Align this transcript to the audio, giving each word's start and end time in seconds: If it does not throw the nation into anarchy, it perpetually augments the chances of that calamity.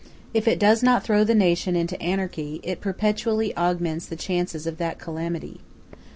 If 0.33 0.47
it 0.47 0.57
does 0.57 0.81
not 0.81 1.03
throw 1.03 1.23
the 1.23 1.35
nation 1.35 1.75
into 1.75 2.01
anarchy, 2.01 2.59
it 2.63 2.81
perpetually 2.81 3.55
augments 3.55 4.07
the 4.07 4.15
chances 4.15 4.65
of 4.65 4.79
that 4.79 4.97
calamity. 4.97 5.59